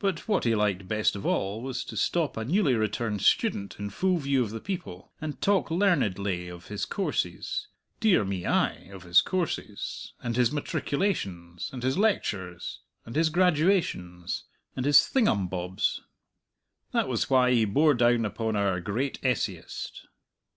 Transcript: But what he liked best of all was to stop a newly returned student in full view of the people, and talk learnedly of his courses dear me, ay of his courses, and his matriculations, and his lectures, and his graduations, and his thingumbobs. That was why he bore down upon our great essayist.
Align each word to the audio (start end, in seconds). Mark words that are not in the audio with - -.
But 0.00 0.26
what 0.26 0.42
he 0.42 0.56
liked 0.56 0.88
best 0.88 1.14
of 1.14 1.24
all 1.24 1.62
was 1.62 1.84
to 1.84 1.96
stop 1.96 2.36
a 2.36 2.44
newly 2.44 2.74
returned 2.74 3.22
student 3.22 3.76
in 3.78 3.88
full 3.90 4.18
view 4.18 4.42
of 4.42 4.50
the 4.50 4.58
people, 4.58 5.12
and 5.20 5.40
talk 5.40 5.70
learnedly 5.70 6.48
of 6.48 6.66
his 6.66 6.84
courses 6.84 7.68
dear 8.00 8.24
me, 8.24 8.44
ay 8.44 8.90
of 8.92 9.04
his 9.04 9.20
courses, 9.20 10.12
and 10.24 10.34
his 10.34 10.50
matriculations, 10.50 11.70
and 11.72 11.84
his 11.84 11.96
lectures, 11.96 12.80
and 13.06 13.14
his 13.14 13.30
graduations, 13.30 14.42
and 14.74 14.84
his 14.84 15.06
thingumbobs. 15.08 16.00
That 16.90 17.06
was 17.06 17.30
why 17.30 17.52
he 17.52 17.64
bore 17.64 17.94
down 17.94 18.24
upon 18.24 18.56
our 18.56 18.80
great 18.80 19.20
essayist. 19.24 20.08